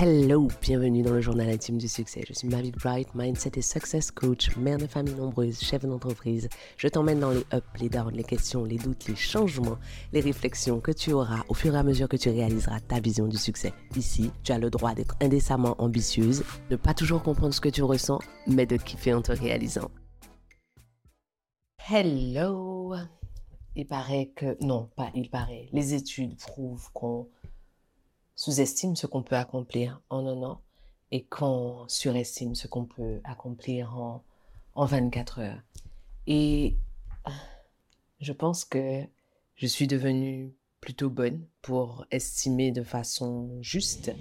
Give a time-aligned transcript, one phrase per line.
[0.00, 2.22] Hello, bienvenue dans le journal intime du succès.
[2.28, 6.48] Je suis Mavic Bright, mindset et success coach, mère de famille nombreuse, chef d'entreprise.
[6.76, 9.76] Je t'emmène dans les ups, les downs, les questions, les doutes, les changements,
[10.12, 13.26] les réflexions que tu auras au fur et à mesure que tu réaliseras ta vision
[13.26, 13.72] du succès.
[13.96, 17.82] Ici, tu as le droit d'être indécemment ambitieuse, de pas toujours comprendre ce que tu
[17.82, 19.90] ressens, mais de kiffer en te réalisant.
[21.90, 22.94] Hello.
[23.74, 25.68] Il paraît que non, pas il paraît.
[25.72, 27.26] Les études prouvent qu'on
[28.38, 30.60] sous-estime ce qu'on peut accomplir en un an
[31.10, 34.22] et qu'on surestime ce qu'on peut accomplir en,
[34.76, 35.60] en 24 heures.
[36.28, 36.76] Et
[38.20, 39.02] je pense que
[39.56, 44.12] je suis devenue plutôt bonne pour estimer de façon juste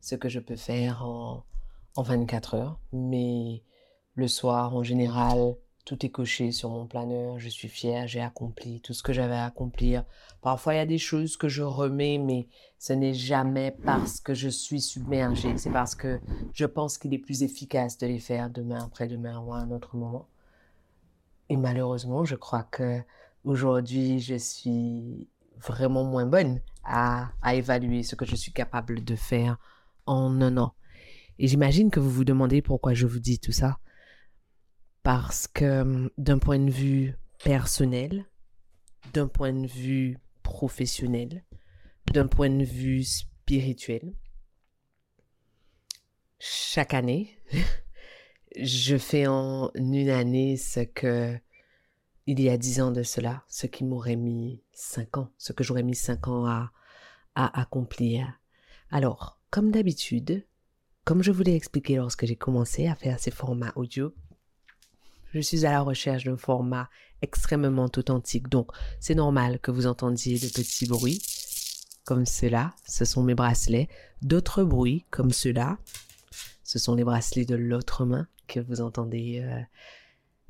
[0.00, 1.44] ce que je peux faire en,
[1.96, 2.80] en 24 heures.
[2.94, 3.62] Mais
[4.14, 5.54] le soir, en général,
[5.86, 9.36] tout est coché sur mon planeur, je suis fière, j'ai accompli tout ce que j'avais
[9.36, 10.04] à accomplir.
[10.42, 14.34] Parfois, il y a des choses que je remets, mais ce n'est jamais parce que
[14.34, 16.20] je suis submergée, c'est parce que
[16.52, 19.96] je pense qu'il est plus efficace de les faire demain, après-demain ou à un autre
[19.96, 20.26] moment.
[21.48, 23.00] Et malheureusement, je crois que
[23.44, 29.14] aujourd'hui, je suis vraiment moins bonne à, à évaluer ce que je suis capable de
[29.14, 29.56] faire
[30.04, 30.74] en un an.
[31.38, 33.78] Et j'imagine que vous vous demandez pourquoi je vous dis tout ça
[35.06, 38.26] parce que d'un point de vue personnel,
[39.12, 41.44] d'un point de vue professionnel,
[42.12, 44.16] d'un point de vue spirituel,
[46.40, 47.38] chaque année,
[48.60, 51.38] je fais en une année ce que
[52.26, 55.62] il y a dix ans de cela, ce qui m'aurait mis cinq ans, ce que
[55.62, 56.72] j'aurais mis cinq ans à,
[57.36, 58.40] à accomplir.
[58.90, 60.44] Alors, comme d'habitude,
[61.04, 64.12] comme je vous l'ai expliqué lorsque j'ai commencé à faire ces formats audio,
[65.36, 66.88] je suis à la recherche d'un format
[67.20, 68.48] extrêmement authentique.
[68.48, 68.70] Donc,
[69.00, 71.20] c'est normal que vous entendiez de petits bruits
[72.04, 72.74] comme cela.
[72.86, 73.88] Ce sont mes bracelets.
[74.22, 75.76] D'autres bruits comme cela.
[76.64, 79.60] Ce sont les bracelets de l'autre main que vous entendez euh,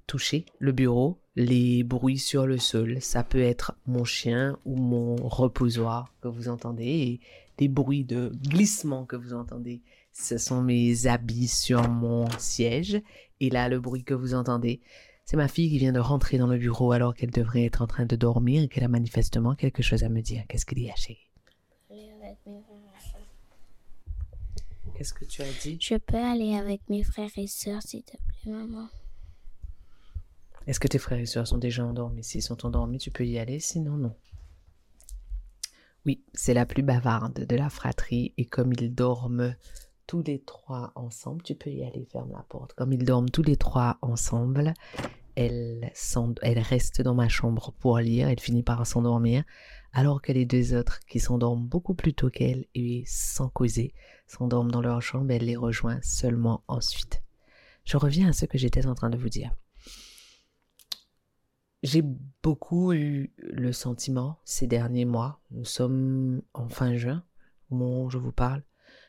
[0.07, 1.19] toucher le bureau.
[1.35, 2.99] Les bruits sur le sol.
[3.01, 6.85] Ça peut être mon chien ou mon reposoir que vous entendez.
[6.85, 7.21] Et
[7.59, 9.83] les bruits de glissement que vous entendez
[10.19, 13.01] ce sont mes habits sur mon siège.
[13.41, 14.81] Et là, le bruit que vous entendez,
[15.25, 17.87] c'est ma fille qui vient de rentrer dans le bureau alors qu'elle devrait être en
[17.87, 20.45] train de dormir et qu'elle a manifestement quelque chose à me dire.
[20.49, 21.29] Qu'est-ce qu'il y a, chérie?
[24.97, 25.79] Qu'est-ce que tu as dit?
[25.81, 28.89] Je peux aller avec mes frères et sœurs, s'il te plaît, maman.
[30.67, 32.25] Est-ce que tes frères et sœurs sont déjà endormis?
[32.25, 34.17] S'ils sont endormis, tu peux y aller, sinon non.
[36.07, 39.55] Oui, c'est la plus bavarde de la fratrie et comme ils dorment
[40.07, 41.43] tous les trois ensemble.
[41.43, 42.73] Tu peux y aller, ferme la porte.
[42.75, 44.75] Comme ils dorment tous les trois ensemble,
[45.35, 45.91] elle,
[46.43, 48.29] reste dans ma chambre pour lire.
[48.29, 49.45] Elle finit par s'endormir.
[49.93, 53.95] Alors que les deux autres, qui s'endorment beaucoup plus tôt qu'elle et sans causer,
[54.27, 57.23] s'endorment dans leur chambre, elle les rejoint seulement ensuite.
[57.85, 59.53] Je reviens à ce que j'étais en train de vous dire.
[61.83, 62.03] J'ai
[62.43, 67.23] beaucoup eu le sentiment ces derniers mois, nous sommes en fin juin,
[67.71, 68.65] au moment où je vous parle,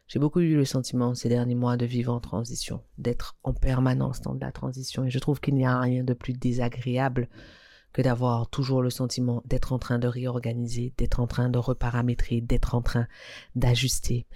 [0.07, 4.21] j'ai beaucoup eu le sentiment ces derniers mois de vivre en transition, d'être en permanence
[4.21, 5.03] dans la transition.
[5.03, 7.27] Et je trouve qu'il n'y a rien de plus désagréable
[7.93, 12.41] que d'avoir toujours le sentiment d'être en train de réorganiser, d'être en train de reparamétrer,
[12.41, 13.07] d'être en train
[13.55, 14.27] d'ajuster.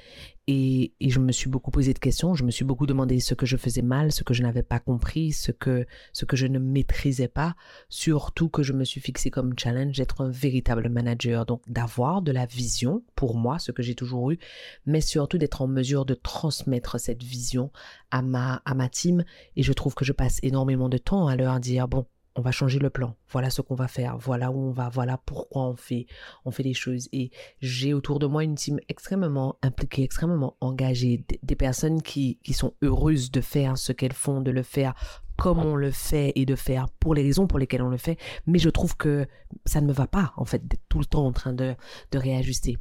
[0.48, 3.46] Et, je me suis beaucoup posé de questions, je me suis beaucoup demandé ce que
[3.46, 6.58] je faisais mal, ce que je n'avais pas compris, ce que, ce que je ne
[6.58, 7.56] maîtrisais pas,
[7.88, 12.32] surtout que je me suis fixé comme challenge d'être un véritable manager, donc d'avoir de
[12.32, 14.40] la vision pour moi, ce que j'ai toujours eu,
[14.86, 17.72] mais surtout d'être en mesure de transmettre cette vision
[18.10, 19.24] à ma, à ma team.
[19.56, 22.52] Et je trouve que je passe énormément de temps à leur dire, bon, on va
[22.52, 23.16] changer le plan.
[23.30, 24.18] Voilà ce qu'on va faire.
[24.18, 24.90] Voilà où on va.
[24.90, 26.08] Voilà pourquoi on fait,
[26.46, 27.10] on fait les choses.
[27.12, 32.54] Et j'ai autour de moi une team extrêmement impliquée, extrêmement engagée, des personnes qui, qui
[32.54, 34.94] sont heureuses de faire ce qu'elles font, de le faire
[35.38, 38.18] comme on le fait et de faire pour les raisons pour lesquelles on le fait.
[38.46, 39.26] Mais je trouve que
[39.66, 41.76] ça ne me va pas, en fait, d'être tout le temps en train de,
[42.12, 42.78] de réajuster.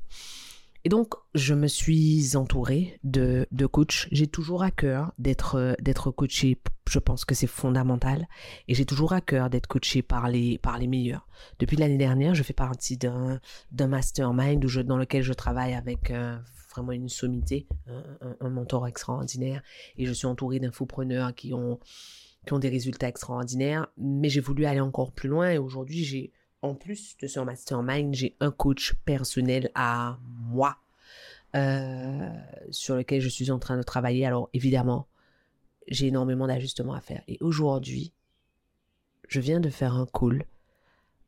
[0.84, 4.08] Et donc, je me suis entourée de, coachs.
[4.12, 6.58] J'ai toujours à cœur d'être, d'être coachée.
[6.88, 8.28] Je pense que c'est fondamental.
[8.66, 11.28] Et j'ai toujours à cœur d'être coachée par les, par les meilleurs.
[11.58, 13.40] Depuis l'année dernière, je fais partie d'un,
[13.78, 16.38] mastermind dans lequel je travaille avec euh,
[16.74, 19.62] vraiment une sommité, un, un, mentor extraordinaire.
[19.98, 21.78] Et je suis entourée d'infopreneurs qui ont,
[22.46, 23.86] qui ont des résultats extraordinaires.
[23.98, 26.32] Mais j'ai voulu aller encore plus loin et aujourd'hui, j'ai
[26.62, 30.78] en plus de ce mastermind, j'ai un coach personnel à moi
[31.56, 32.28] euh,
[32.70, 34.26] sur lequel je suis en train de travailler.
[34.26, 35.08] Alors évidemment,
[35.88, 37.22] j'ai énormément d'ajustements à faire.
[37.28, 38.12] Et aujourd'hui,
[39.28, 40.44] je viens de faire un call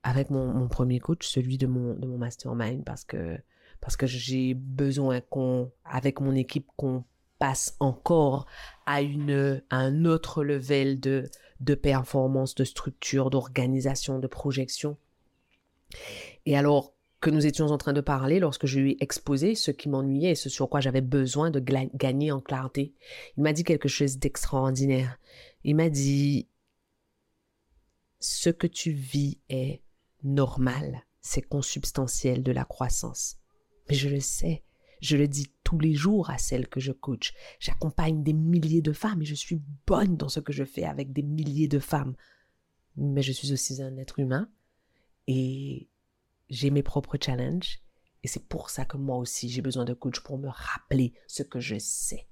[0.03, 3.39] avec mon, premier coach, celui de mon, de mon mastermind, parce que,
[3.81, 7.05] parce que j'ai besoin qu'on, avec mon équipe, qu'on
[7.39, 8.47] passe encore
[8.87, 11.31] à, une, un autre level de,
[11.61, 14.97] de performance, de structure, d'organisation, de projection.
[16.47, 19.71] Et alors que nous étions en train de parler, lorsque je lui ai exposé ce
[19.71, 22.95] qui m'ennuyait et ce sur quoi j'avais besoin de gagner en clarté,
[23.37, 25.19] il m'a dit quelque chose d'extraordinaire.
[25.63, 26.49] Il m'a dit,
[28.19, 29.83] ce que tu vis est
[30.25, 33.39] normal, c'est consubstantiel de la croissance.
[33.89, 34.65] Mais je le sais,
[35.01, 37.33] je le dis tous les jours à celles que je coach.
[37.61, 41.13] J'accompagne des milliers de femmes et je suis bonne dans ce que je fais avec
[41.13, 42.15] des milliers de femmes.
[42.97, 44.49] Mais je suis aussi un être humain
[45.27, 45.89] et
[46.49, 47.81] j'ai mes propres challenges
[48.23, 51.43] et c'est pour ça que moi aussi j'ai besoin de coach pour me rappeler ce
[51.43, 52.29] que je sais.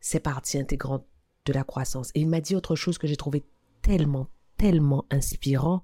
[0.00, 1.06] C'est partie intégrante
[1.46, 2.10] de la croissance.
[2.14, 3.44] Et il m'a dit autre chose que j'ai trouvé
[3.82, 5.82] tellement, tellement inspirant.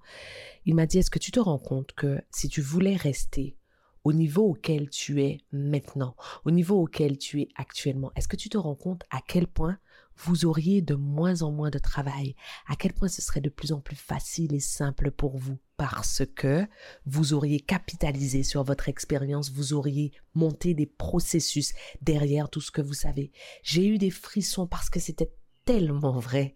[0.67, 3.57] Il m'a dit, est-ce que tu te rends compte que si tu voulais rester
[4.05, 8.49] au niveau auquel tu es maintenant, au niveau auquel tu es actuellement, est-ce que tu
[8.49, 9.79] te rends compte à quel point
[10.17, 12.35] vous auriez de moins en moins de travail,
[12.67, 15.59] à quel point ce serait de plus en plus facile et simple pour vous?
[15.82, 16.64] Parce que
[17.06, 22.81] vous auriez capitalisé sur votre expérience, vous auriez monté des processus derrière tout ce que
[22.81, 23.32] vous savez.
[23.64, 25.32] J'ai eu des frissons parce que c'était
[25.64, 26.55] tellement vrai.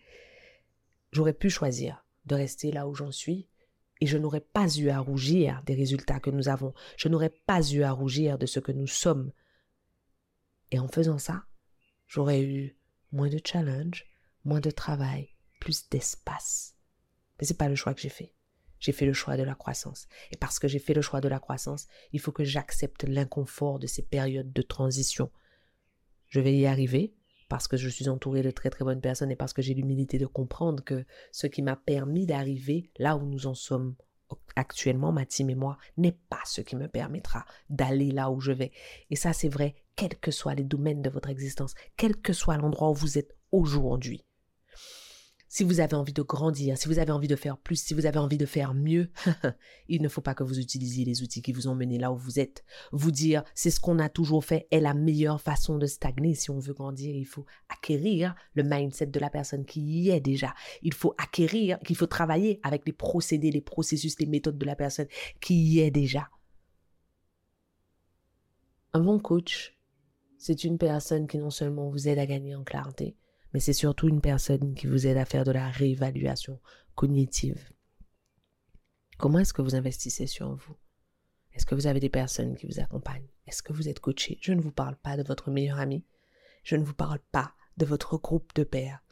[1.10, 3.48] J'aurais pu choisir de rester là où j'en suis
[4.00, 6.72] et je n'aurais pas eu à rougir des résultats que nous avons.
[6.96, 9.32] Je n'aurais pas eu à rougir de ce que nous sommes.
[10.70, 11.46] Et en faisant ça,
[12.06, 12.76] j'aurais eu
[13.10, 14.06] moins de challenge,
[14.44, 16.76] moins de travail, plus d'espace.
[17.40, 18.35] Mais c'est pas le choix que j'ai fait.
[18.80, 20.06] J'ai fait le choix de la croissance.
[20.30, 23.78] Et parce que j'ai fait le choix de la croissance, il faut que j'accepte l'inconfort
[23.78, 25.30] de ces périodes de transition.
[26.28, 27.14] Je vais y arriver
[27.48, 30.18] parce que je suis entouré de très très bonnes personnes et parce que j'ai l'humilité
[30.18, 33.94] de comprendre que ce qui m'a permis d'arriver là où nous en sommes
[34.56, 38.52] actuellement, ma team et moi, n'est pas ce qui me permettra d'aller là où je
[38.52, 38.72] vais.
[39.10, 42.56] Et ça, c'est vrai, quels que soient les domaines de votre existence, quel que soit
[42.56, 44.24] l'endroit où vous êtes aujourd'hui.
[45.48, 48.06] Si vous avez envie de grandir, si vous avez envie de faire plus, si vous
[48.06, 49.10] avez envie de faire mieux,
[49.88, 52.16] il ne faut pas que vous utilisiez les outils qui vous ont mené là où
[52.16, 52.64] vous êtes.
[52.92, 56.34] Vous dire c'est ce qu'on a toujours fait est la meilleure façon de stagner.
[56.34, 60.20] Si on veut grandir, il faut acquérir le mindset de la personne qui y est
[60.20, 60.52] déjà.
[60.82, 64.76] Il faut acquérir, qu'il faut travailler avec les procédés, les processus, les méthodes de la
[64.76, 65.08] personne
[65.40, 66.28] qui y est déjà.
[68.92, 69.76] Un bon coach,
[70.38, 73.16] c'est une personne qui non seulement vous aide à gagner en clarté,
[73.52, 76.60] mais c'est surtout une personne qui vous aide à faire de la réévaluation
[76.94, 77.72] cognitive.
[79.18, 80.76] Comment est-ce que vous investissez sur vous?
[81.52, 83.28] Est-ce que vous avez des personnes qui vous accompagnent?
[83.46, 84.38] Est-ce que vous êtes coaché?
[84.42, 86.04] Je ne vous parle pas de votre meilleur ami.
[86.64, 89.02] Je ne vous parle pas de votre groupe de pairs.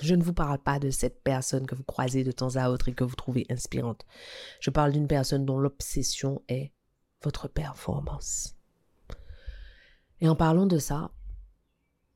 [0.00, 2.88] Je ne vous parle pas de cette personne que vous croisez de temps à autre
[2.88, 4.06] et que vous trouvez inspirante.
[4.60, 6.72] Je parle d'une personne dont l'obsession est
[7.22, 8.54] votre performance.
[10.20, 11.10] Et en parlant de ça,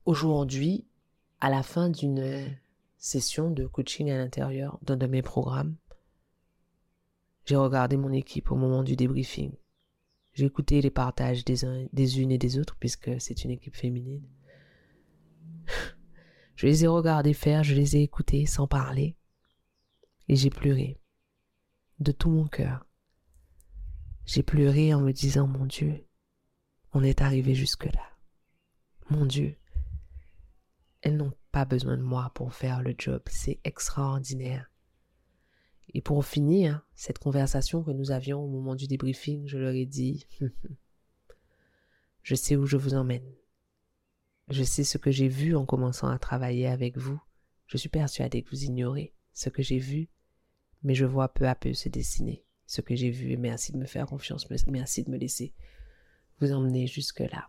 [0.05, 0.87] aujourd'hui,
[1.41, 2.57] à la fin d'une
[2.99, 5.77] session de coaching à l'intérieur d'un de mes programmes,
[7.45, 9.53] j'ai regardé mon équipe au moment du débriefing.
[10.35, 14.29] J'ai écouté les partages des, des unes et des autres, puisque c'est une équipe féminine.
[16.57, 19.15] Je les ai regardés faire, je les ai écoutés sans parler.
[20.29, 20.99] Et j'ai pleuré.
[22.01, 22.87] De tout mon cœur.
[24.25, 26.07] J'ai pleuré en me disant, mon Dieu,
[26.95, 28.11] on est arrivé jusque-là.
[29.11, 29.59] Mon Dieu,
[31.07, 33.23] elles n'ont pas besoin de moi pour faire le job.
[33.27, 34.73] C'est extraordinaire.
[35.95, 39.87] Et pour finir cette conversation que nous avions au moment du débriefing, je leur ai
[39.87, 40.27] dit,
[42.25, 43.33] je sais où je vous emmène.
[44.49, 47.23] Je sais ce que j'ai vu en commençant à travailler avec vous.
[47.69, 50.09] Je suis persuadée que vous ignorez ce que j'ai vu,
[50.83, 53.79] mais je vois peu à peu se dessiner ce que j'ai vu et merci de
[53.79, 55.55] me faire confiance, merci de me laisser
[56.41, 57.49] vous emmener jusque-là.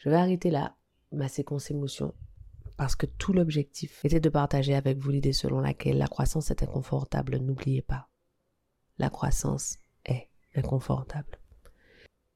[0.00, 0.74] Je vais arrêter là
[1.12, 2.14] ma séquence émotion
[2.78, 6.62] parce que tout l'objectif était de partager avec vous l'idée selon laquelle la croissance est
[6.62, 7.36] inconfortable.
[7.36, 8.08] N'oubliez pas,
[8.96, 9.76] la croissance
[10.06, 11.38] est inconfortable.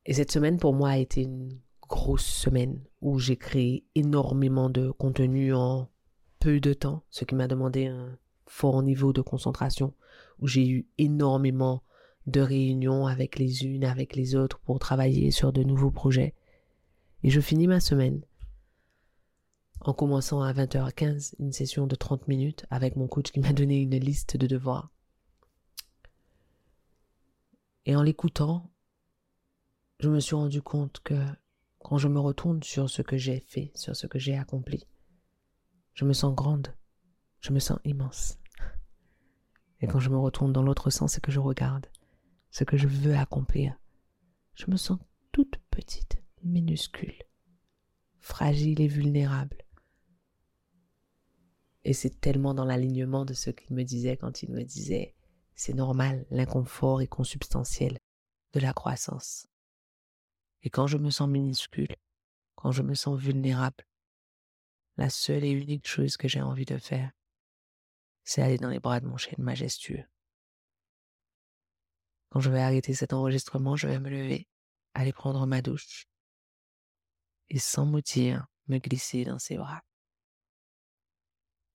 [0.04, 4.90] Et cette semaine pour moi a été une grosse semaine où j'ai créé énormément de
[4.90, 5.88] contenu en
[6.40, 9.94] peu de temps, ce qui m'a demandé un fort niveau de concentration,
[10.38, 11.82] où j'ai eu énormément
[12.26, 16.34] de réunions avec les unes, avec les autres pour travailler sur de nouveaux projets.
[17.24, 18.20] Et je finis ma semaine
[19.80, 23.80] en commençant à 20h15 une session de 30 minutes avec mon coach qui m'a donné
[23.80, 24.90] une liste de devoirs.
[27.86, 28.70] Et en l'écoutant,
[30.00, 31.14] je me suis rendu compte que
[31.78, 34.86] quand je me retourne sur ce que j'ai fait, sur ce que j'ai accompli,
[35.94, 36.74] je me sens grande,
[37.40, 38.38] je me sens immense.
[39.80, 41.86] Et quand je me retourne dans l'autre sens et que je regarde
[42.50, 43.78] ce que je veux accomplir,
[44.54, 44.98] je me sens
[45.32, 46.13] toute petite
[46.44, 47.16] minuscule.
[48.20, 49.64] fragile et vulnérable.
[51.84, 55.14] Et c'est tellement dans l'alignement de ce qu'il me disait quand il me disait
[55.54, 57.98] c'est normal, l'inconfort est consubstantiel
[58.52, 59.46] de la croissance.
[60.62, 61.94] Et quand je me sens minuscule,
[62.54, 63.86] quand je me sens vulnérable,
[64.96, 67.10] la seule et unique chose que j'ai envie de faire,
[68.22, 70.04] c'est aller dans les bras de mon chêne majestueux.
[72.30, 74.48] Quand je vais arrêter cet enregistrement, je vais me lever,
[74.94, 76.06] aller prendre ma douche
[77.50, 79.82] et sans moutir, me glisser dans ses bras.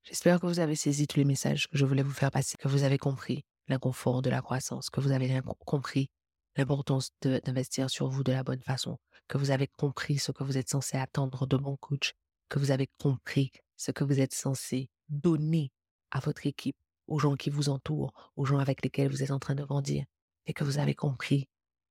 [0.04, 2.68] J'espère que vous avez saisi tous les messages que je voulais vous faire passer, que
[2.68, 6.10] vous avez compris l'inconfort de la croissance, que vous avez compris
[6.56, 8.98] l'importance d'investir sur vous de la bonne façon,
[9.28, 12.14] que vous avez compris ce que vous êtes censé attendre de mon coach,
[12.50, 15.72] que vous avez compris ce que vous êtes censé donner
[16.12, 19.40] à votre équipe, aux gens qui vous entourent, aux gens avec lesquels vous êtes en
[19.40, 20.06] train de grandir,
[20.48, 21.48] et que vous avez compris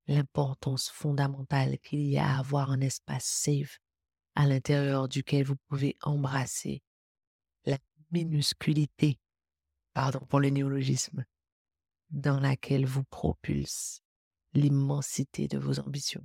[0.08, 3.78] l'importance fondamentale qu'il y a à avoir un espace safe
[4.34, 6.82] à l'intérieur duquel vous pouvez embrasser
[7.64, 7.78] la
[8.10, 9.20] minusculité,
[9.92, 11.24] pardon pour le néologisme,
[12.10, 14.00] dans laquelle vous propulse
[14.54, 16.24] l'immensité de vos ambitions.